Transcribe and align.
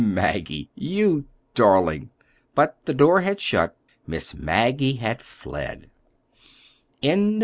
"Maggie, 0.03 0.71
you—darling!" 0.73 2.09
But 2.55 2.75
the 2.85 2.93
door 2.95 3.21
had 3.21 3.39
shut—Miss 3.39 4.33
Maggie 4.33 4.93
had 4.95 5.21
fled. 5.21 5.91